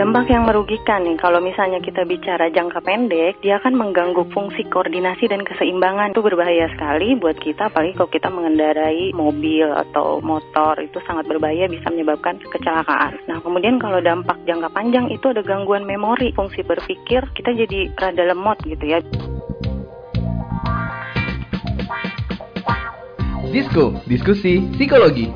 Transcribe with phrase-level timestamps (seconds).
[0.00, 5.28] Dampak yang merugikan nih, kalau misalnya kita bicara jangka pendek, dia akan mengganggu fungsi koordinasi
[5.28, 6.16] dan keseimbangan.
[6.16, 11.68] Itu berbahaya sekali buat kita, apalagi kalau kita mengendarai mobil atau motor, itu sangat berbahaya,
[11.68, 13.12] bisa menyebabkan kecelakaan.
[13.28, 18.24] Nah, kemudian kalau dampak jangka panjang itu ada gangguan memori, fungsi berpikir, kita jadi rada
[18.24, 19.04] lemot gitu ya.
[23.52, 25.28] Disko, diskusi psikologi.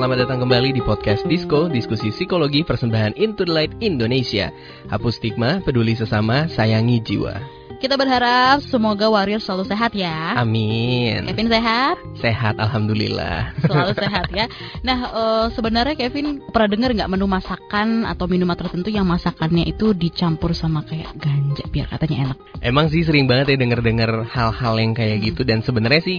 [0.00, 4.48] Selamat datang kembali di podcast Disko, diskusi psikologi persembahan Into the Light Indonesia.
[4.88, 7.59] Hapus stigma, peduli sesama, sayangi jiwa.
[7.80, 10.36] Kita berharap semoga warrior selalu sehat ya.
[10.36, 11.24] Amin.
[11.24, 11.96] Kevin sehat?
[12.20, 13.56] Sehat, alhamdulillah.
[13.64, 14.52] Selalu sehat ya.
[14.84, 19.96] Nah, uh, sebenarnya Kevin pernah dengar nggak menu masakan atau minuman tertentu yang masakannya itu
[19.96, 22.38] dicampur sama kayak ganja biar katanya enak?
[22.60, 25.26] Emang sih sering banget ya denger-denger hal-hal yang kayak hmm.
[25.32, 26.16] gitu dan sebenarnya sih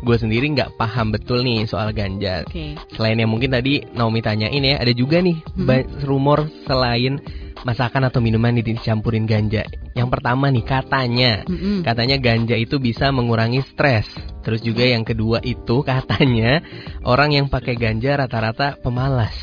[0.00, 2.48] gue sendiri nggak paham betul nih soal ganja.
[2.48, 2.72] Okay.
[2.96, 6.08] Selain yang mungkin tadi Naomi tanyain ya, ada juga nih hmm.
[6.08, 7.20] rumor selain
[7.62, 9.66] masakan atau minuman dicampurin ganja.
[9.94, 11.86] Yang pertama nih katanya, mm-hmm.
[11.86, 14.06] katanya ganja itu bisa mengurangi stres.
[14.42, 16.62] Terus juga yang kedua itu katanya
[17.06, 19.34] orang yang pakai ganja rata-rata pemalas.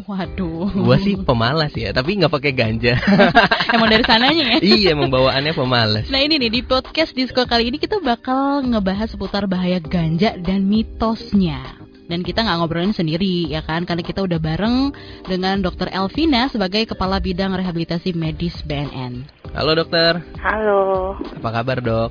[0.00, 0.72] Waduh.
[0.80, 2.96] Gua sih pemalas ya, tapi nggak pakai ganja.
[3.74, 4.58] emang dari sananya ya?
[4.64, 6.06] iya, emang bawaannya pemalas.
[6.08, 10.64] Nah ini nih di podcast Disco kali ini kita bakal ngebahas seputar bahaya ganja dan
[10.64, 11.79] mitosnya
[12.10, 14.90] dan kita nggak ngobrolin sendiri ya kan karena kita udah bareng
[15.30, 15.86] dengan Dr.
[15.94, 19.22] Elvina sebagai kepala bidang rehabilitasi medis BNN.
[19.54, 20.18] Halo dokter.
[20.42, 21.14] Halo.
[21.38, 22.10] Apa kabar dok?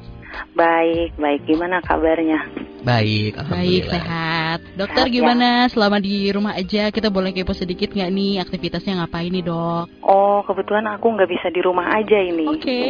[0.56, 1.42] Baik, baik.
[1.50, 2.40] Gimana kabarnya?
[2.80, 4.64] Baik, Baik, sehat.
[4.80, 5.16] Dokter sehat, ya?
[5.20, 5.68] gimana?
[5.68, 5.72] Ya?
[5.74, 9.92] Selama di rumah aja, kita boleh kepo sedikit nggak nih aktivitasnya ngapain nih dok?
[10.00, 12.48] Oh, kebetulan aku nggak bisa di rumah aja ini.
[12.48, 12.64] Oke.
[12.64, 12.90] Okay.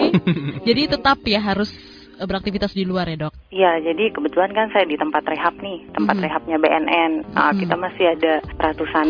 [0.67, 1.73] Jadi tetap ya harus
[2.27, 3.33] beraktivitas di luar ya dok?
[3.53, 6.25] Iya, jadi kebetulan kan saya di tempat rehab nih, tempat mm -hmm.
[6.27, 7.11] rehabnya BNN.
[7.31, 7.59] Nah, mm -hmm.
[7.61, 9.07] Kita masih ada ratusan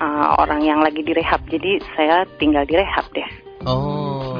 [0.00, 3.30] uh, orang yang lagi direhab, jadi saya tinggal di rehab deh.
[3.66, 4.36] Oh.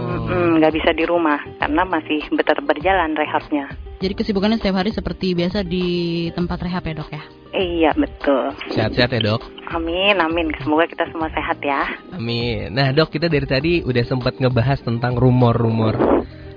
[0.57, 3.69] Nggak bisa di rumah karena masih betul berjalan rehabnya.
[3.97, 7.23] Jadi kesibukannya setiap hari seperti biasa di tempat rehab ya dok ya?
[7.57, 8.53] Iya betul.
[8.77, 9.41] Sehat-sehat ya dok.
[9.73, 10.53] Amin, amin.
[10.61, 11.97] Semoga kita semua sehat ya.
[12.13, 12.77] Amin.
[12.77, 15.97] Nah dok kita dari tadi udah sempat ngebahas tentang rumor-rumor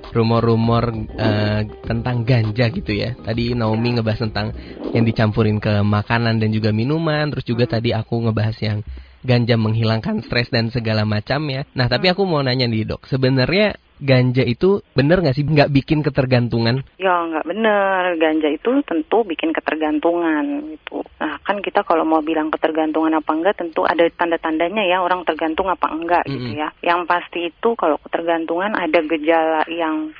[0.09, 3.13] rumor-rumor uh, tentang ganja gitu ya.
[3.13, 4.53] Tadi Naomi ngebahas tentang
[4.93, 8.79] yang dicampurin ke makanan dan juga minuman, terus juga tadi aku ngebahas yang
[9.19, 11.67] ganja menghilangkan stres dan segala macam ya.
[11.75, 13.07] Nah, tapi aku mau nanya nih, Dok.
[13.11, 16.81] Sebenarnya ganja itu bener nggak sih nggak bikin ketergantungan?
[16.97, 21.03] Ya nggak bener, ganja itu tentu bikin ketergantungan gitu.
[21.19, 25.67] Nah kan kita kalau mau bilang ketergantungan apa enggak tentu ada tanda-tandanya ya orang tergantung
[25.67, 26.37] apa enggak mm -hmm.
[26.39, 26.69] gitu ya.
[26.81, 30.15] Yang pasti itu kalau ketergantungan ada gejala yang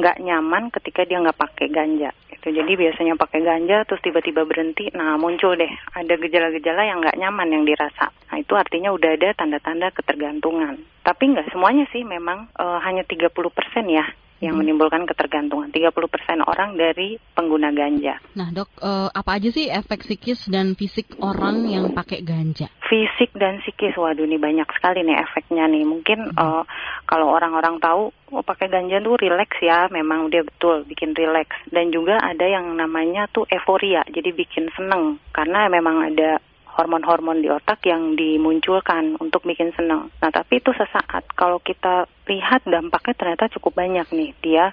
[0.00, 2.56] nggak nyaman ketika dia nggak pakai ganja gitu.
[2.56, 7.52] Jadi biasanya pakai ganja terus tiba-tiba berhenti, nah muncul deh ada gejala-gejala yang nggak nyaman
[7.52, 8.08] yang dirasa.
[8.32, 10.80] Nah itu artinya udah ada tanda-tanda ketergantungan.
[11.04, 13.28] Tapi nggak semuanya sih memang e, hanya 30%
[13.92, 14.08] ya
[14.40, 15.68] yang menimbulkan ketergantungan.
[15.68, 15.92] 30%
[16.48, 18.16] orang dari pengguna ganja.
[18.34, 22.72] Nah, Dok, uh, apa aja sih efek psikis dan fisik orang yang pakai ganja?
[22.88, 25.84] Fisik dan psikis, waduh ini banyak sekali nih efeknya nih.
[25.84, 26.40] Mungkin hmm.
[26.40, 26.64] uh,
[27.04, 31.54] kalau orang-orang tahu oh, pakai ganja tuh rileks ya, memang dia betul bikin rileks.
[31.68, 36.40] Dan juga ada yang namanya tuh euforia, jadi bikin seneng karena memang ada
[36.80, 40.08] hormon-hormon di otak yang dimunculkan untuk bikin senang.
[40.22, 41.28] Nah, tapi itu sesaat.
[41.34, 44.30] Kalau kita lihat dampaknya ternyata cukup banyak nih.
[44.38, 44.70] Dia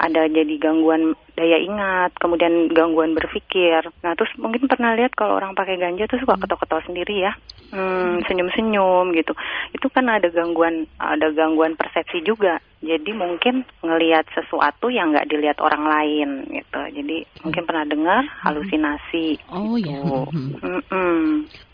[0.00, 3.84] ada jadi gangguan daya ingat, kemudian gangguan berpikir.
[4.00, 7.32] Nah, terus mungkin pernah lihat kalau orang pakai ganja tuh suka ketawa-ketawa sendiri ya,
[7.74, 9.36] hmm, senyum-senyum gitu.
[9.76, 12.62] Itu kan ada gangguan, ada gangguan persepsi juga.
[12.80, 16.80] Jadi mungkin ngelihat sesuatu yang nggak dilihat orang lain gitu.
[16.96, 19.36] Jadi mungkin pernah dengar halusinasi.
[19.52, 20.00] Oh ya.
[20.00, 20.20] Gitu.
[20.64, 21.20] Mm -mm.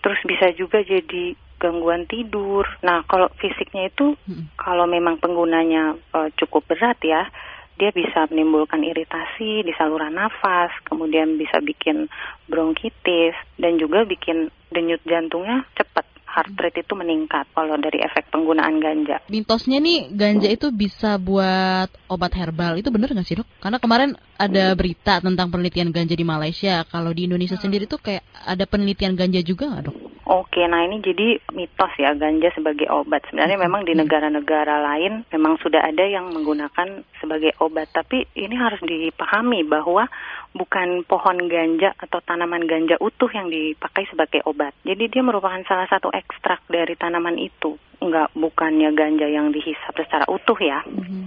[0.03, 2.65] Terus bisa juga jadi gangguan tidur.
[2.85, 4.57] Nah, kalau fisiknya itu hmm.
[4.61, 7.29] kalau memang penggunanya uh, cukup berat ya,
[7.77, 12.09] dia bisa menimbulkan iritasi di saluran nafas, kemudian bisa bikin
[12.49, 18.77] bronkitis dan juga bikin denyut jantungnya cepat heart rate itu meningkat kalau dari efek penggunaan
[18.77, 19.25] ganja.
[19.33, 23.49] Mitosnya nih ganja itu bisa buat obat herbal itu benar nggak sih dok?
[23.65, 26.85] Karena kemarin ada berita tentang penelitian ganja di Malaysia.
[26.89, 29.97] Kalau di Indonesia sendiri tuh kayak ada penelitian ganja juga nggak dok?
[30.27, 33.23] Oke, nah ini jadi mitos ya ganja sebagai obat.
[33.31, 38.83] Sebenarnya memang di negara-negara lain memang sudah ada yang menggunakan sebagai obat, tapi ini harus
[38.83, 40.11] dipahami bahwa
[40.51, 44.75] bukan pohon ganja atau tanaman ganja utuh yang dipakai sebagai obat.
[44.83, 50.27] Jadi dia merupakan salah satu ekstrak dari tanaman itu, enggak bukannya ganja yang dihisap secara
[50.27, 50.83] utuh ya.
[50.91, 51.25] Mm -hmm.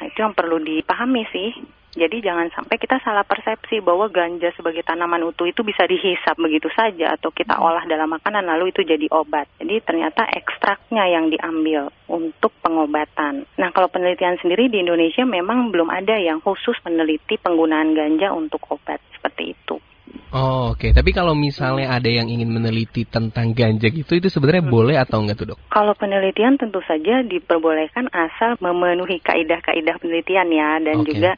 [0.00, 1.54] Nah, itu yang perlu dipahami sih.
[1.90, 6.70] Jadi jangan sampai kita salah persepsi bahwa ganja sebagai tanaman utuh itu bisa dihisap begitu
[6.70, 9.50] saja atau kita olah dalam makanan lalu itu jadi obat.
[9.58, 13.42] Jadi ternyata ekstraknya yang diambil untuk pengobatan.
[13.58, 18.62] Nah kalau penelitian sendiri di Indonesia memang belum ada yang khusus meneliti penggunaan ganja untuk
[18.70, 19.82] obat seperti itu.
[20.30, 20.78] Oh, oke.
[20.78, 20.90] Okay.
[20.94, 24.74] Tapi kalau misalnya ada yang ingin meneliti tentang ganja gitu, itu sebenarnya hmm.
[24.74, 25.58] boleh atau enggak tuh dok?
[25.70, 31.06] Kalau penelitian tentu saja diperbolehkan asal memenuhi kaidah-kaidah penelitian ya, dan okay.
[31.14, 31.30] juga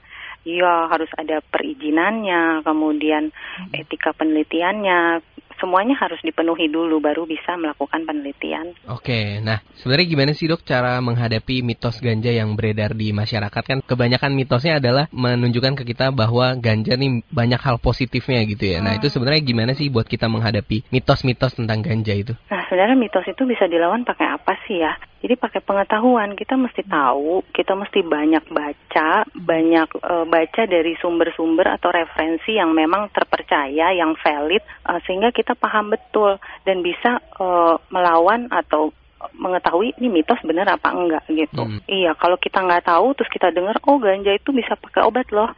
[0.42, 3.78] ya harus ada perizinannya, kemudian hmm.
[3.78, 5.22] etika penelitiannya,
[5.62, 8.74] semuanya harus dipenuhi dulu baru bisa melakukan penelitian.
[8.90, 13.78] Oke, nah sebenarnya gimana sih dok cara menghadapi mitos ganja yang beredar di masyarakat kan
[13.86, 18.78] kebanyakan mitosnya adalah menunjukkan ke kita bahwa ganja nih banyak hal positifnya gitu ya.
[18.80, 18.86] Nah, hmm.
[18.92, 22.36] Nah itu sebenarnya gimana sih buat kita menghadapi mitos-mitos tentang ganja itu?
[22.50, 24.98] Nah sebenarnya mitos itu bisa dilawan pakai apa sih ya?
[25.22, 31.78] Jadi pakai pengetahuan kita mesti tahu, kita mesti banyak baca, banyak e, baca dari sumber-sumber
[31.78, 37.46] atau referensi yang memang terpercaya, yang valid, e, sehingga kita paham betul dan bisa e,
[37.92, 38.90] melawan atau
[39.38, 41.62] mengetahui ini mitos benar apa enggak gitu.
[41.62, 41.78] Hmm.
[41.86, 45.50] Iya, kalau kita nggak tahu terus kita dengar oh ganja itu bisa pakai obat loh.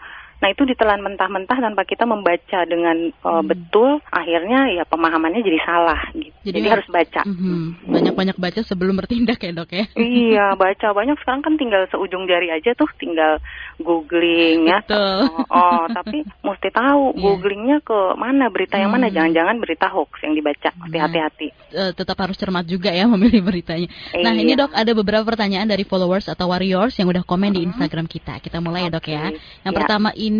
[0.44, 3.48] Nah itu ditelan mentah-mentah tanpa kita membaca dengan uh, hmm.
[3.48, 6.04] betul, akhirnya ya pemahamannya jadi salah.
[6.12, 6.36] Gitu.
[6.44, 7.24] Jadi, jadi harus baca.
[7.24, 7.88] Mm-hmm.
[7.88, 9.88] Banyak-banyak baca sebelum bertindak ya dok ya.
[9.96, 13.40] iya baca banyak sekarang kan tinggal seujung jari aja tuh, tinggal
[13.80, 14.84] googling ya.
[14.84, 15.32] Betul.
[15.48, 17.22] Oh, oh tapi mesti tahu yeah.
[17.24, 19.16] googlingnya ke mana berita yang mana, hmm.
[19.16, 20.68] jangan-jangan berita hoax yang dibaca.
[20.76, 21.48] Nah, hati-hati.
[21.72, 23.88] Uh, tetap harus cermat juga ya memilih beritanya.
[24.12, 24.60] Nah ini iya.
[24.60, 27.56] dok ada beberapa pertanyaan dari followers atau warriors yang udah komen uh-huh.
[27.56, 27.72] di mm-hmm.
[27.80, 28.44] Instagram kita.
[28.44, 28.92] Kita mulai okay.
[28.92, 29.24] ya dok ya.
[29.64, 29.78] Yang ya.
[29.80, 30.33] pertama ini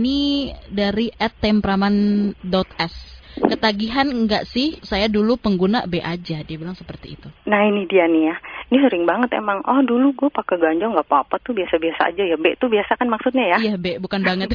[0.72, 3.14] dari @tempraman.s.
[3.34, 4.78] Ketagihan enggak sih?
[4.86, 6.46] Saya dulu pengguna B aja.
[6.46, 7.28] Dia bilang seperti itu.
[7.50, 8.36] Nah ini dia nih ya.
[8.70, 9.58] Ini sering banget emang.
[9.66, 12.38] Oh dulu gue pakai ganja nggak apa-apa tuh biasa-biasa aja ya.
[12.38, 13.58] B tuh biasa kan maksudnya ya?
[13.58, 14.54] Iya B bukan banget.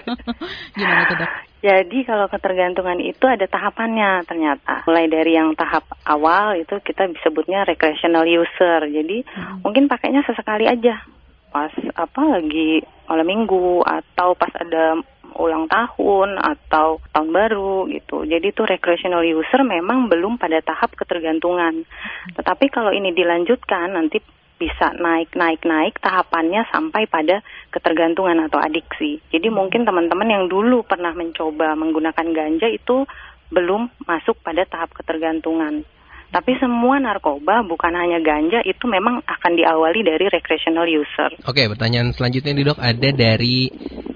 [0.80, 1.30] Gimana tuh dok?
[1.60, 4.80] Jadi kalau ketergantungan itu ada tahapannya ternyata.
[4.88, 8.88] Mulai dari yang tahap awal itu kita sebutnya recreational user.
[8.88, 9.60] Jadi hmm.
[9.60, 11.04] mungkin pakainya sesekali aja
[11.50, 15.02] pas apa lagi malam minggu atau pas ada
[15.38, 18.26] ulang tahun atau tahun baru gitu.
[18.26, 21.86] Jadi itu recreational user memang belum pada tahap ketergantungan.
[22.34, 24.18] Tetapi kalau ini dilanjutkan nanti
[24.60, 27.40] bisa naik naik naik tahapannya sampai pada
[27.72, 29.16] ketergantungan atau adiksi.
[29.32, 33.08] Jadi mungkin teman-teman yang dulu pernah mencoba menggunakan ganja itu
[33.48, 35.82] belum masuk pada tahap ketergantungan.
[36.30, 41.34] Tapi semua narkoba bukan hanya ganja itu memang akan diawali dari recreational user.
[41.42, 43.66] Oke, pertanyaan selanjutnya nih dok ada dari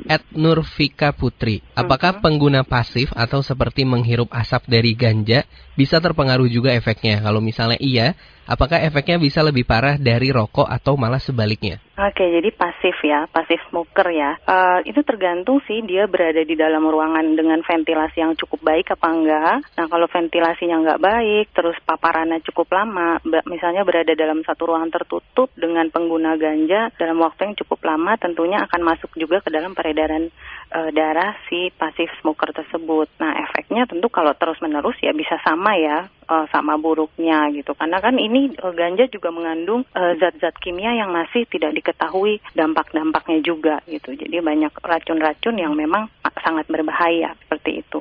[0.06, 1.58] Ed Nurfika Putri.
[1.74, 2.22] Apakah uh -huh.
[2.22, 5.42] pengguna pasif atau seperti menghirup asap dari ganja
[5.74, 7.18] bisa terpengaruh juga efeknya?
[7.18, 8.14] Kalau misalnya iya,
[8.48, 11.80] apakah efeknya bisa lebih parah dari rokok atau malah sebaliknya?
[11.94, 14.34] Oke, jadi pasif ya, pasif smoker ya.
[14.42, 19.06] Uh, itu tergantung sih dia berada di dalam ruangan dengan ventilasi yang cukup baik apa
[19.14, 19.56] enggak.
[19.78, 25.54] Nah, kalau ventilasinya enggak baik, terus paparannya cukup lama, misalnya berada dalam satu ruangan tertutup
[25.54, 30.34] dengan pengguna ganja dalam waktu yang cukup lama, tentunya akan masuk juga ke dalam peredaran
[30.74, 33.06] uh, darah si pasif smoker tersebut.
[33.22, 37.70] Nah, efeknya tentu kalau terus-menerus ya bisa sama ya, uh, sama buruknya gitu.
[37.78, 43.38] Karena kan ini uh, ganja juga mengandung zat-zat uh, kimia yang masih tidak diketahui dampak-dampaknya
[43.40, 44.14] juga gitu.
[44.14, 46.10] Jadi banyak racun-racun yang memang
[46.42, 48.00] sangat berbahaya seperti itu.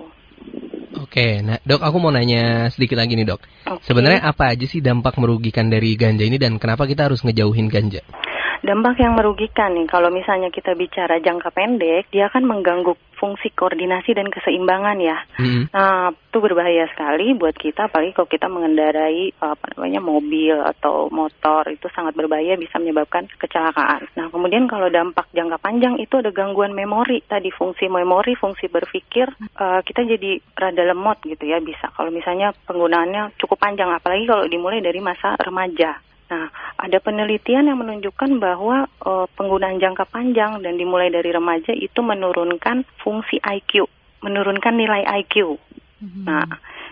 [1.01, 3.41] Oke, nah dok aku mau nanya sedikit lagi nih dok.
[3.65, 3.83] Okay.
[3.89, 8.05] Sebenarnya apa aja sih dampak merugikan dari ganja ini dan kenapa kita harus ngejauhin ganja?
[8.63, 14.15] Dampak yang merugikan nih, kalau misalnya kita bicara jangka pendek, dia akan mengganggu fungsi koordinasi
[14.15, 15.19] dan keseimbangan ya.
[15.39, 15.63] Mm-hmm.
[15.71, 21.67] Nah, itu berbahaya sekali buat kita, apalagi kalau kita mengendarai apa namanya mobil atau motor
[21.71, 24.07] itu sangat berbahaya, bisa menyebabkan kecelakaan.
[24.19, 29.27] Nah, kemudian kalau dampak jangka panjang itu ada gangguan memori tadi, fungsi memori, fungsi berpikir,
[29.59, 31.89] uh, kita jadi rada lemot gitu ya bisa.
[31.95, 35.99] Kalau misalnya penggunaannya cukup panjang, apalagi kalau dimulai dari masa remaja.
[36.33, 36.49] Nah,
[36.79, 42.87] ada penelitian yang menunjukkan bahwa uh, penggunaan jangka panjang dan dimulai dari remaja itu menurunkan
[43.03, 43.85] fungsi IQ,
[44.25, 45.61] menurunkan nilai IQ.
[46.01, 46.23] Mm-hmm.
[46.25, 46.47] Nah,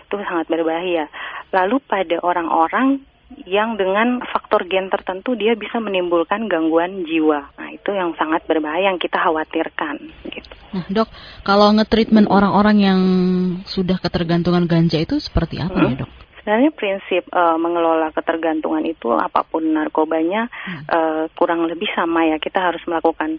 [0.06, 1.10] itu sangat berbahaya.
[1.50, 3.02] Lalu pada orang-orang
[3.48, 7.48] yang dengan faktor gen tertentu dia bisa menimbulkan gangguan jiwa.
[7.56, 10.12] Nah, itu yang sangat berbahaya yang kita khawatirkan.
[10.72, 11.08] Nah, Dok,
[11.44, 13.00] kalau ngetreatment orang-orang yang
[13.68, 15.88] sudah ketergantungan ganja itu seperti apa hmm?
[15.92, 16.10] ya, Dok?
[16.42, 20.82] Sebenarnya prinsip uh, mengelola ketergantungan itu apa pun narkobanya hmm.
[20.90, 22.42] uh, kurang lebih sama ya.
[22.42, 23.38] Kita harus melakukan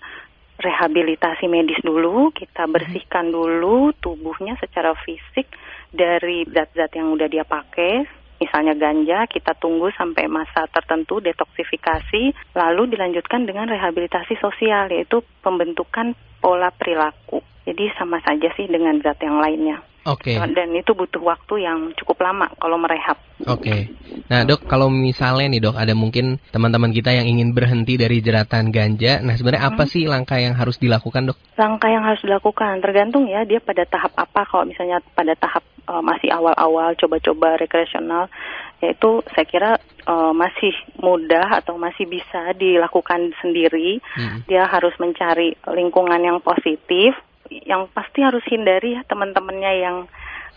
[0.55, 2.71] rehabilitasi medis dulu, kita hmm.
[2.71, 5.51] bersihkan dulu tubuhnya secara fisik
[5.91, 12.83] dari zat-zat yang udah dia pakai misalnya ganja, kita tunggu sampai masa tertentu detoksifikasi, lalu
[12.93, 17.39] dilanjutkan dengan rehabilitasi sosial, yaitu pembentukan pola perilaku.
[17.63, 19.79] Jadi sama saja sih dengan zat yang lainnya.
[20.03, 20.35] Oke.
[20.35, 20.51] Okay.
[20.51, 23.15] Dan itu butuh waktu yang cukup lama kalau merehab.
[23.47, 23.63] Oke.
[23.63, 23.79] Okay.
[24.27, 28.75] Nah dok, kalau misalnya nih dok, ada mungkin teman-teman kita yang ingin berhenti dari jeratan
[28.75, 29.23] ganja.
[29.23, 29.91] Nah sebenarnya apa hmm.
[29.95, 31.39] sih langkah yang harus dilakukan dok?
[31.55, 34.43] Langkah yang harus dilakukan tergantung ya dia pada tahap apa.
[34.43, 35.63] Kalau misalnya pada tahap
[35.93, 38.33] uh, masih awal-awal coba-coba rekreasional,
[38.81, 39.71] yaitu saya kira
[40.09, 44.01] uh, masih mudah atau masih bisa dilakukan sendiri.
[44.17, 44.41] Hmm.
[44.49, 47.13] Dia harus mencari lingkungan yang positif
[47.53, 49.97] yang pasti harus hindari ya teman-temannya yang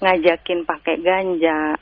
[0.01, 1.77] ngajakin pakai ganja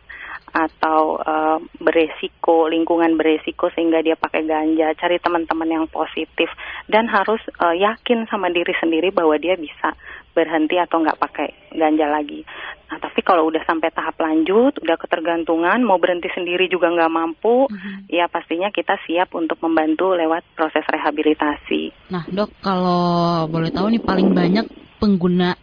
[0.54, 6.46] atau uh, beresiko lingkungan beresiko sehingga dia pakai ganja cari teman-teman yang positif
[6.86, 9.98] dan harus uh, yakin sama diri sendiri bahwa dia bisa
[10.30, 12.46] berhenti atau nggak pakai ganja lagi.
[13.14, 18.10] Tapi kalau udah sampai tahap lanjut, udah ketergantungan, mau berhenti sendiri juga nggak mampu, mm-hmm.
[18.10, 22.10] ya pastinya kita siap untuk membantu lewat proses rehabilitasi.
[22.10, 24.66] Nah dok, kalau boleh tahu nih paling banyak
[24.98, 25.54] pengguna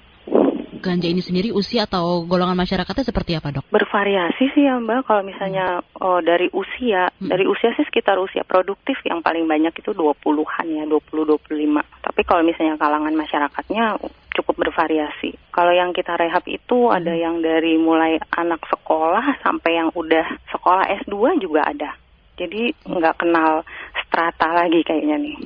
[0.79, 3.67] ganja ini sendiri usia atau golongan masyarakatnya seperti apa dok?
[3.67, 5.03] Bervariasi sih ya mbak.
[5.03, 7.35] Kalau misalnya oh, dari usia, hmm.
[7.35, 11.83] dari usia sih sekitar usia produktif yang paling banyak itu 20-an ya, 20-25.
[11.83, 13.99] Tapi kalau misalnya kalangan masyarakatnya
[14.35, 15.35] cukup bervariasi.
[15.51, 16.95] Kalau yang kita rehab itu hmm.
[16.95, 21.95] ada yang dari mulai anak sekolah sampai yang udah sekolah S2 juga ada.
[22.39, 23.61] Jadi nggak kenal
[24.07, 25.37] strata lagi kayaknya nih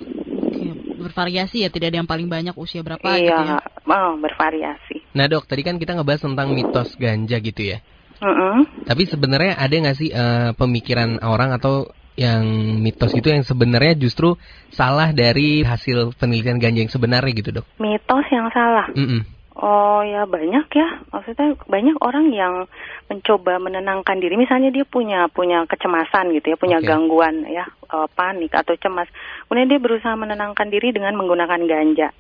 [1.06, 3.58] bervariasi ya, tidak ada yang paling banyak usia berapa iya, gitu ya?
[3.62, 4.98] Iya, bervariasi.
[5.14, 7.78] Nah dok, tadi kan kita ngebahas tentang mitos ganja gitu ya.
[8.20, 8.56] Mm -hmm.
[8.90, 12.44] Tapi sebenarnya ada nggak sih uh, pemikiran orang atau yang
[12.80, 14.40] mitos itu yang sebenarnya justru
[14.72, 17.66] salah dari hasil penelitian ganja yang sebenarnya gitu dok?
[17.80, 18.88] Mitos yang salah.
[18.96, 19.22] Mm -mm.
[19.56, 22.68] Oh ya banyak ya, maksudnya banyak orang yang
[23.08, 24.36] mencoba menenangkan diri.
[24.36, 26.92] Misalnya dia punya punya kecemasan gitu ya, punya okay.
[26.92, 29.08] gangguan ya, uh, panik atau cemas.
[29.48, 32.12] Kemudian dia berusaha menenangkan diri dengan menggunakan ganja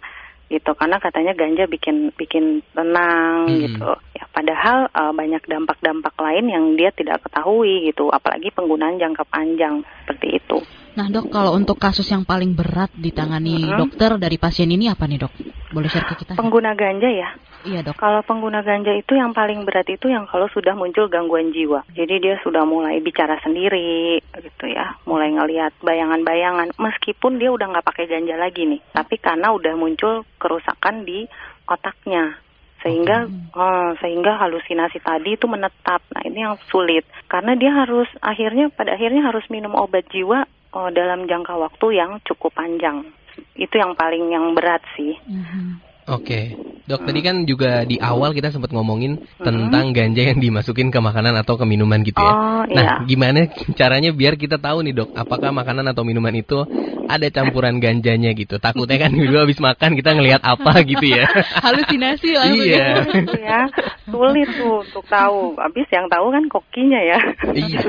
[0.45, 3.59] gitu karena katanya ganja bikin bikin tenang hmm.
[3.65, 9.25] gitu ya padahal uh, banyak dampak-dampak lain yang dia tidak ketahui gitu apalagi penggunaan jangka
[9.25, 10.59] panjang seperti itu
[10.95, 13.75] Nah dok, kalau untuk kasus yang paling berat ditangani hmm.
[13.75, 15.33] dokter dari pasien ini apa nih dok?
[15.75, 16.39] Boleh share ke kita?
[16.39, 17.35] Pengguna ganja ya?
[17.65, 17.97] Iya dok.
[17.97, 21.81] Kalau pengguna ganja itu yang paling berat itu yang kalau sudah muncul gangguan jiwa.
[21.97, 26.77] Jadi dia sudah mulai bicara sendiri gitu ya, mulai ngelihat bayangan-bayangan.
[26.77, 31.25] Meskipun dia udah nggak pakai ganja lagi nih, tapi karena udah muncul kerusakan di
[31.65, 32.37] otaknya
[32.85, 33.57] sehingga okay.
[33.57, 36.05] uh, sehingga halusinasi tadi itu menetap.
[36.13, 40.89] Nah ini yang sulit karena dia harus akhirnya pada akhirnya harus minum obat jiwa oh,
[40.93, 43.09] dalam jangka waktu yang cukup panjang.
[43.57, 45.17] Itu yang paling yang berat sih.
[45.25, 45.94] Mm-hmm.
[46.05, 46.43] Oke, okay.
[46.85, 49.41] dok tadi kan juga di awal kita sempat ngomongin hmm.
[49.41, 52.29] tentang ganja yang dimasukin ke makanan atau ke minuman gitu ya.
[52.29, 53.09] Oh, nah, iya.
[53.09, 56.61] gimana caranya biar kita tahu nih dok, apakah makanan atau minuman itu
[57.07, 58.57] ada campuran ganjanya gitu?
[58.57, 61.25] Takutnya kan dulu habis makan kita ngelihat apa gitu ya.
[61.65, 62.45] Halusinasi lah.
[62.49, 62.87] Iya.
[63.39, 63.61] ya,
[64.09, 65.57] sulit tuh untuk tahu.
[65.57, 67.19] Habis yang tahu kan kokinya ya.
[67.53, 67.81] Iya.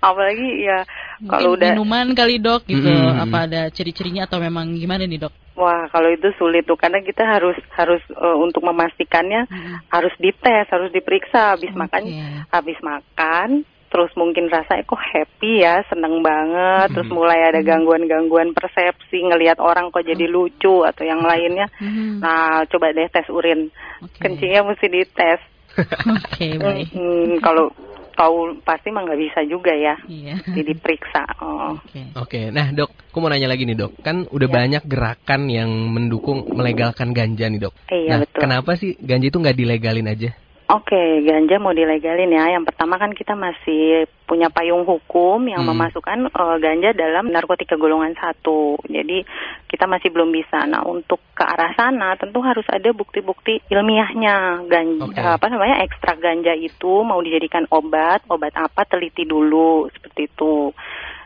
[0.00, 0.86] Apalagi ya
[1.24, 3.24] kalau udah minuman kali dok gitu, hmm.
[3.24, 5.32] apa ada ciri-cirinya atau memang gimana nih dok?
[5.56, 9.88] Wah, kalau itu sulit tuh karena kita harus harus uh, untuk memastikannya hmm.
[9.88, 11.80] harus dites, harus diperiksa habis okay.
[11.80, 12.02] makan
[12.52, 13.64] habis makan
[13.96, 16.94] terus mungkin rasanya kok happy ya, seneng banget, hmm.
[17.00, 21.64] terus mulai ada gangguan-gangguan persepsi, ngelihat orang kok jadi lucu atau yang lainnya.
[21.80, 22.20] Hmm.
[22.20, 23.72] Nah, coba deh tes urin.
[24.04, 24.20] Okay.
[24.20, 25.40] Kencingnya mesti dites.
[25.80, 26.92] Oke, okay, baik.
[26.92, 27.72] Hmm, kalau
[28.12, 29.96] tahu pasti mah nggak bisa juga ya.
[30.04, 30.44] Iya.
[30.44, 31.24] Jadi diperiksa.
[31.40, 31.80] Oh.
[31.80, 31.88] Oke.
[31.88, 32.04] Okay.
[32.20, 32.40] Oke.
[32.52, 33.96] Nah dok, aku mau nanya lagi nih dok.
[34.04, 34.54] Kan udah ya.
[34.60, 37.72] banyak gerakan yang mendukung melegalkan ganja nih dok.
[37.88, 38.40] Iya nah, betul.
[38.44, 40.30] Kenapa sih ganja itu nggak dilegalin aja?
[40.66, 42.58] Oke, okay, ganja mau dilegalin ya.
[42.58, 45.70] Yang pertama kan kita masih punya payung hukum yang hmm.
[45.70, 48.74] memasukkan uh, ganja dalam narkotika golongan satu.
[48.90, 49.22] Jadi
[49.70, 50.66] kita masih belum bisa.
[50.66, 55.22] Nah untuk ke arah sana tentu harus ada bukti-bukti ilmiahnya ganja okay.
[55.22, 60.74] apa namanya ekstrak ganja itu mau dijadikan obat, obat apa teliti dulu seperti itu.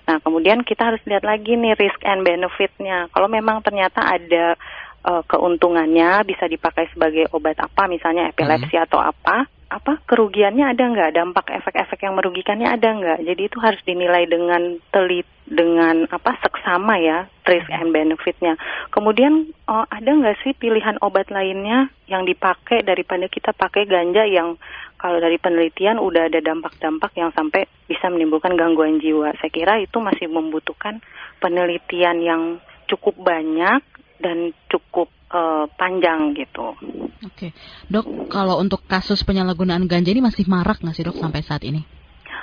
[0.05, 3.09] Nah kemudian kita harus lihat lagi nih risk and benefitnya.
[3.09, 4.61] Kalau memang ternyata ada
[5.05, 8.87] uh, keuntungannya bisa dipakai sebagai obat apa misalnya epilepsi hmm.
[8.89, 11.15] atau apa apa kerugiannya ada nggak?
[11.15, 13.23] Dampak efek-efek yang merugikannya ada nggak?
[13.23, 18.59] Jadi itu harus dinilai dengan telit dengan apa seksama ya risk and benefitnya.
[18.91, 24.59] Kemudian oh, ada nggak sih pilihan obat lainnya yang dipakai daripada kita pakai ganja yang
[24.99, 29.39] kalau dari penelitian udah ada dampak-dampak yang sampai bisa menimbulkan gangguan jiwa?
[29.39, 30.99] Saya kira itu masih membutuhkan
[31.39, 32.43] penelitian yang
[32.91, 33.87] cukup banyak
[34.21, 36.77] dan cukup uh, panjang gitu.
[37.25, 37.57] Oke,
[37.89, 41.83] dok, kalau untuk kasus penyalahgunaan ganja ini masih marak nggak sih dok sampai saat ini?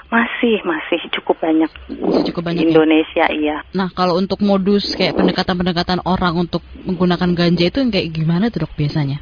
[0.07, 1.67] Masih, masih cukup banyak.
[1.99, 2.63] Masih cukup banyak.
[2.63, 2.71] Di ya?
[2.71, 3.57] Indonesia, iya.
[3.75, 8.73] Nah, kalau untuk modus kayak pendekatan-pendekatan orang untuk menggunakan ganja itu kayak gimana tuh dok
[8.79, 9.19] biasanya?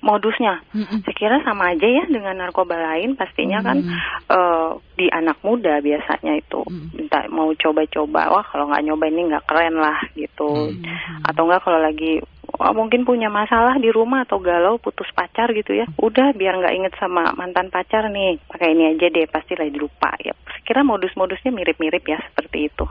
[0.00, 1.04] Modusnya, Mm-mm.
[1.04, 3.20] saya kira sama aja ya dengan narkoba lain.
[3.20, 4.00] Pastinya kan Hmm.
[4.32, 6.88] eh, di anak muda biasanya itu Hmm.
[6.96, 8.32] minta mau coba-coba.
[8.32, 10.72] Wah, kalau nggak nyoba ini nggak keren lah gitu.
[10.72, 10.80] Hmm.
[11.28, 12.16] Atau enggak kalau lagi
[12.74, 15.86] mungkin punya masalah di rumah atau galau putus pacar gitu ya.
[15.98, 20.14] Udah biar nggak inget sama mantan pacar nih, pakai ini aja deh pasti lagi lupa
[20.20, 20.34] ya.
[20.66, 22.84] Kira modus-modusnya mirip-mirip ya seperti itu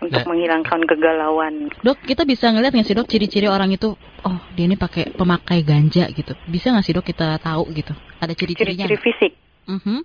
[0.00, 0.28] untuk Nah.
[0.28, 1.72] menghilangkan kegalauan.
[1.80, 3.96] Dok, kita bisa ngeliat nggak sih dok ciri-ciri orang itu?
[4.24, 6.36] Oh, dia ini pakai pemakai ganja gitu.
[6.48, 7.92] Bisa nggak sih dok kita tahu gitu?
[8.20, 8.88] Ada ciri-cirinya?
[8.88, 9.32] Ciri-ciri fisik.
[9.68, 9.98] Mhm.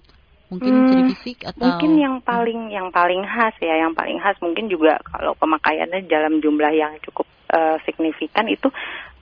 [0.50, 4.34] Mungkin Hmm, ciri fisik atau Mungkin yang paling yang paling khas ya, yang paling khas
[4.42, 8.70] mungkin juga kalau pemakaiannya dalam jumlah yang cukup eh, signifikan itu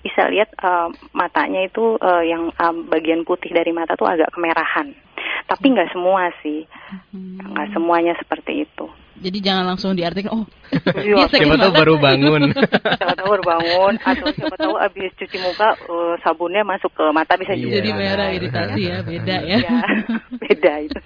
[0.04, 5.07] bisa lihat eh, matanya itu eh, yang eh, bagian putih dari mata tuh agak kemerahan.
[5.48, 6.68] Tapi nggak semua sih,
[7.12, 7.40] Hmm.
[7.42, 8.86] nggak semuanya seperti itu.
[9.18, 10.46] Jadi jangan langsung diartikan oh
[11.02, 12.54] Iya, Siapa tahu baru bangun.
[12.54, 17.34] siapa tahu baru bangun atau siapa tahu abis cuci muka eh, sabunnya masuk ke mata
[17.34, 17.64] bisa Iya.
[17.66, 17.74] juga.
[17.82, 19.58] jadi merah iritasi ya, beda ya.
[19.58, 19.78] Iya,
[20.38, 21.00] beda itu.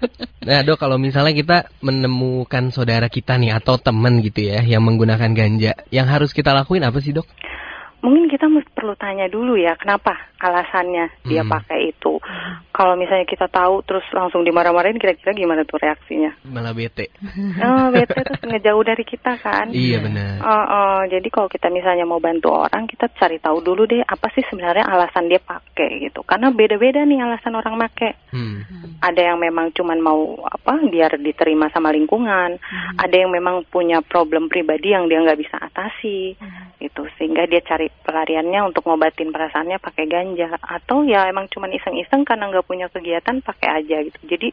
[0.44, 5.32] Nah dok kalau misalnya kita menemukan saudara kita nih atau teman gitu ya yang menggunakan
[5.32, 7.24] ganja, yang harus kita lakuin apa sih dok?
[8.02, 11.54] Mungkin kita mesti perlu tanya dulu ya, kenapa alasannya dia Hmm.
[11.54, 12.18] pakai itu.
[12.74, 16.34] Kalau misalnya kita tahu terus langsung dimarah-marahin, kira-kira gimana tuh reaksinya?
[16.50, 17.14] Malah bete.
[17.62, 19.70] Oh, bete terus ngejauh dari kita kan?
[19.70, 20.42] Iya benar.
[20.42, 24.26] Oh, oh, jadi kalau kita misalnya mau bantu orang, kita cari tahu dulu deh apa
[24.34, 26.26] sih sebenarnya alasan dia pakai gitu.
[26.26, 28.34] Karena beda-beda nih alasan orang pakai.
[28.34, 28.66] Hmm.
[28.98, 32.58] Ada yang memang cuman mau apa biar diterima sama lingkungan.
[32.98, 36.34] Ada yang memang punya problem pribadi yang dia nggak bisa atasi.
[36.82, 42.24] Itu sehingga dia cari pelariannya untuk ngobatin perasaannya pakai ganja atau ya emang cuman iseng-iseng
[42.24, 44.18] karena nggak punya kegiatan pakai aja gitu.
[44.26, 44.48] Jadi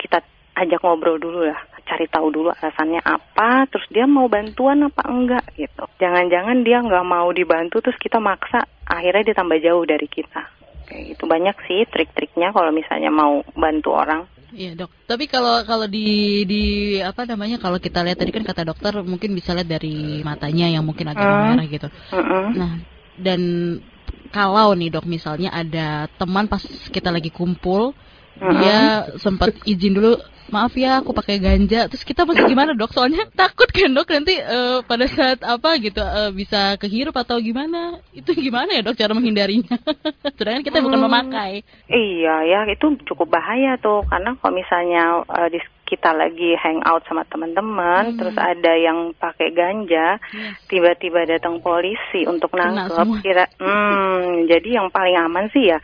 [0.00, 5.02] kita ajak ngobrol dulu lah, cari tahu dulu alasannya apa, terus dia mau bantuan apa
[5.08, 5.84] enggak gitu.
[5.96, 10.42] Jangan-jangan dia nggak mau dibantu terus kita maksa, akhirnya dia tambah jauh dari kita.
[10.88, 14.28] Kayak gitu banyak sih trik-triknya kalau misalnya mau bantu orang.
[14.52, 14.90] Iya dok.
[15.08, 15.98] Tapi kalau kalau di
[16.44, 16.62] di
[17.00, 20.84] apa namanya kalau kita lihat tadi kan kata dokter mungkin bisa lihat dari matanya yang
[20.84, 21.40] mungkin agak Hmm.
[21.56, 21.88] merah gitu.
[22.12, 22.46] Mm-mm.
[22.60, 22.72] Nah
[23.16, 23.40] dan
[24.32, 26.60] kalau nih dok misalnya ada teman pas
[26.92, 27.96] kita lagi kumpul
[28.38, 30.16] dia sempat izin dulu
[30.52, 31.88] maaf ya aku pakai ganja.
[31.88, 32.92] Terus kita mesti gimana dok?
[32.92, 34.08] Soalnya takut kan dok?
[34.12, 37.96] Nanti eh, pada saat apa gitu eh, bisa kehirup atau gimana?
[38.12, 39.72] Itu gimana ya dok cara menghindarinya?
[40.36, 41.08] Sedangkan kita bukan Hmm.
[41.08, 41.52] memakai.
[41.88, 44.04] Iya ya itu cukup bahaya tuh.
[44.06, 48.16] Karena kalau misalnya uh, di kita lagi hangout sama teman-teman Hmm.
[48.16, 50.56] terus ada yang pakai ganja Yes.
[50.64, 55.76] tiba-tiba datang polisi untuk nangkep kira hmm jadi yang paling aman sih ya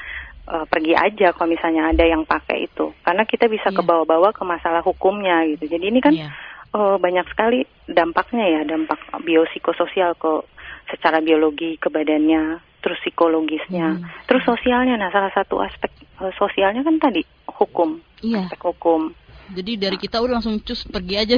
[0.49, 2.91] uh, pergi aja kalau misalnya ada yang pakai itu.
[3.05, 3.77] Karena kita bisa Iya.
[3.77, 5.69] kebawa-bawa ke masalah hukumnya gitu.
[5.69, 6.33] Jadi ini kan Iya.
[6.73, 10.43] uh, banyak sekali dampaknya ya dampak biopsikososial ke
[10.89, 14.07] secara biologi ke badannya terus psikologisnya Hmm.
[14.25, 14.97] terus sosialnya.
[14.97, 15.93] Nah salah satu aspek
[16.25, 18.49] uh, sosialnya kan tadi hukum iya.
[18.49, 19.13] aspek hukum.
[19.49, 21.37] Jadi dari kita udah langsung cus pergi aja.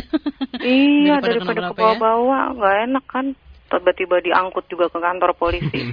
[0.63, 3.27] Iya Daripada daripada ke bawah-bawah nggak enak kan
[3.71, 5.81] tiba-tiba diangkut juga ke kantor polisi.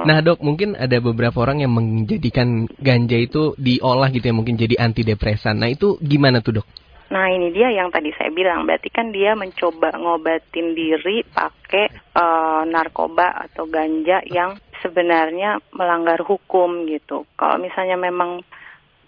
[0.00, 4.80] Nah dok mungkin ada beberapa orang yang menjadikan ganja itu diolah gitu ya mungkin jadi
[4.80, 5.60] antidepresan.
[5.60, 6.66] Nah itu gimana tuh dok?
[7.10, 12.62] Nah ini dia yang tadi saya bilang, berarti kan dia mencoba ngobatin diri pakai eh,
[12.70, 17.28] narkoba atau ganja yang sebenarnya melanggar hukum gitu.
[17.36, 18.40] Kalau misalnya memang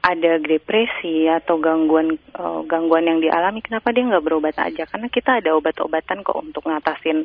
[0.03, 4.83] ada depresi atau gangguan eh, gangguan yang dialami, kenapa dia nggak berobat aja?
[4.85, 7.23] Karena kita ada obat-obatan kok untuk ngatasin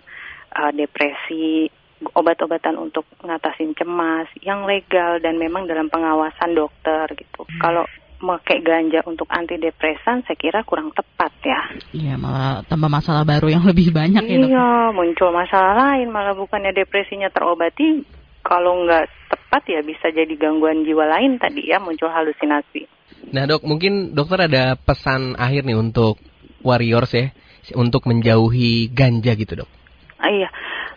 [0.54, 1.66] eh, depresi,
[2.14, 7.50] obat-obatan untuk ngatasin cemas yang legal dan memang dalam pengawasan dokter gitu.
[7.58, 11.62] Kalau pakai ganja untuk antidepresan saya kira kurang tepat ya.
[11.94, 16.74] iya malah tambah masalah baru yang lebih banyak ya Iya, muncul masalah lain malah bukannya
[16.74, 18.17] depresinya terobati
[18.48, 22.88] kalau nggak tepat ya bisa jadi gangguan jiwa lain tadi ya muncul halusinasi.
[23.36, 26.16] Nah dok mungkin dokter ada pesan akhir nih untuk
[26.64, 27.28] warriors ya
[27.76, 29.70] untuk menjauhi ganja gitu dok.
[30.18, 30.50] Ah, iya,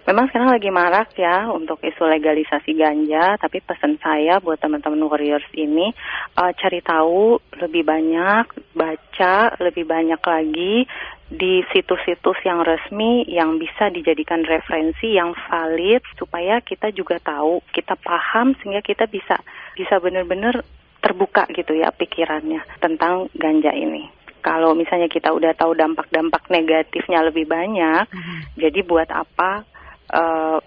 [0.09, 5.45] memang sekarang lagi marak ya untuk isu legalisasi ganja, tapi pesan saya buat teman-teman warriors
[5.53, 5.93] ini
[6.41, 10.89] eh, cari tahu lebih banyak, baca lebih banyak lagi
[11.31, 17.95] di situs-situs yang resmi yang bisa dijadikan referensi yang valid supaya kita juga tahu, kita
[17.95, 19.39] paham sehingga kita bisa
[19.79, 20.67] bisa benar-benar
[20.99, 24.11] terbuka gitu ya pikirannya tentang ganja ini.
[24.43, 28.09] Kalau misalnya kita udah tahu dampak-dampak negatifnya lebih banyak,
[28.59, 29.63] jadi buat apa
[30.11, 30.59] eh,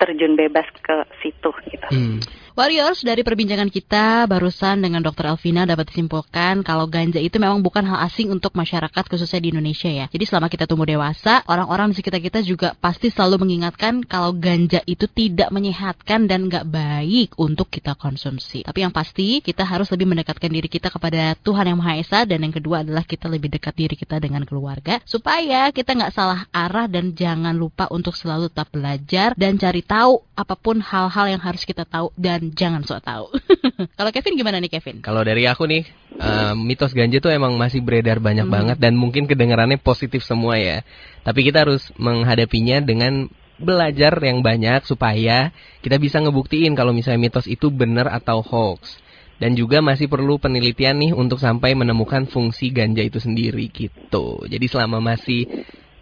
[0.00, 1.88] terjun bebas ke situ gitu.
[1.92, 2.20] Hmm.
[2.56, 5.28] Warriors, dari perbincangan kita barusan dengan Dr.
[5.28, 9.92] Elvina dapat disimpulkan kalau ganja itu memang bukan hal asing untuk masyarakat khususnya di Indonesia
[9.92, 10.08] ya.
[10.08, 14.80] Jadi selama kita tumbuh dewasa, orang-orang di sekitar kita juga pasti selalu mengingatkan kalau ganja
[14.88, 18.64] itu tidak menyehatkan dan nggak baik untuk kita konsumsi.
[18.64, 22.40] Tapi yang pasti kita harus lebih mendekatkan diri kita kepada Tuhan Yang Maha Esa dan
[22.40, 26.88] yang kedua adalah kita lebih dekat diri kita dengan keluarga supaya kita nggak salah arah
[26.88, 31.60] dan jangan lupa untuk selalu tetap belajar dan cari tahu apa pun hal-hal yang harus
[31.68, 33.26] kita tahu dan jangan sok tahu.
[33.98, 35.02] Kalau Kevin gimana nih Kevin?
[35.02, 35.82] Kalau dari aku nih,
[36.20, 38.54] uh, mitos ganja tuh emang masih beredar banyak hmm.
[38.54, 40.84] banget dan mungkin kedengarannya positif semua ya.
[41.26, 47.48] Tapi kita harus menghadapinya dengan belajar yang banyak supaya kita bisa ngebuktiin kalau misalnya mitos
[47.48, 49.00] itu benar atau hoax.
[49.36, 54.40] Dan juga masih perlu penelitian nih untuk sampai menemukan fungsi ganja itu sendiri gitu.
[54.48, 55.44] Jadi selama masih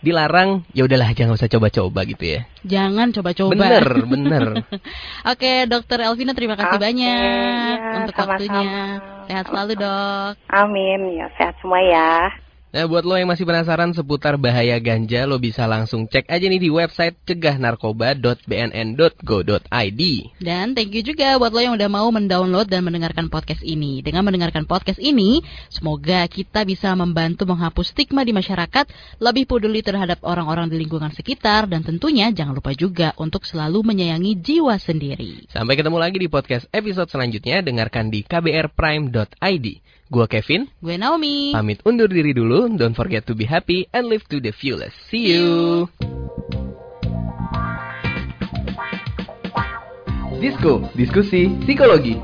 [0.04, 2.40] dilarang, ya udahlah jangan usah coba-coba gitu ya.
[2.68, 3.56] Jangan coba-coba.
[3.56, 4.44] Bener, bener.
[5.24, 7.16] Oke, Dokter Elvina terima kasih okay, banyak
[7.80, 8.32] ya, untuk sama-sama.
[8.36, 8.76] waktunya.
[9.24, 10.32] Sehat selalu dok.
[10.52, 12.43] Amin, ya sehat semua ya.
[12.74, 16.58] Nah, buat lo yang masih penasaran seputar bahaya ganja, lo bisa langsung cek aja nih
[16.58, 20.02] di website cegahnarkoba.bnn.go.id.
[20.42, 24.02] Dan thank you juga buat lo yang udah mau mendownload dan mendengarkan podcast ini.
[24.02, 25.38] Dengan mendengarkan podcast ini,
[25.70, 28.90] semoga kita bisa membantu menghapus stigma di masyarakat,
[29.22, 34.34] lebih peduli terhadap orang-orang di lingkungan sekitar, dan tentunya jangan lupa juga untuk selalu menyayangi
[34.42, 35.46] jiwa sendiri.
[35.46, 39.66] Sampai ketemu lagi di podcast episode selanjutnya, dengarkan di kbrprime.id.
[40.12, 40.68] Gua Kevin.
[40.84, 41.56] Gue Naomi.
[41.56, 42.68] Pamit undur diri dulu.
[42.76, 44.96] Don't forget to be happy and live to the fullest.
[45.08, 45.88] See you.
[50.44, 52.20] Disko, diskusi psikologi.